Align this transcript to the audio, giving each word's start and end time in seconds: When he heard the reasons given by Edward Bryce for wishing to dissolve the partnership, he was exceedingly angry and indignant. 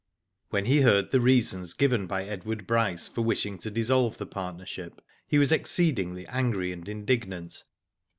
When 0.49 0.65
he 0.65 0.81
heard 0.81 1.11
the 1.11 1.21
reasons 1.21 1.75
given 1.75 2.07
by 2.07 2.23
Edward 2.23 2.65
Bryce 2.65 3.07
for 3.07 3.21
wishing 3.21 3.59
to 3.59 3.69
dissolve 3.69 4.17
the 4.17 4.25
partnership, 4.25 4.99
he 5.27 5.37
was 5.37 5.51
exceedingly 5.51 6.25
angry 6.25 6.71
and 6.71 6.89
indignant. 6.89 7.63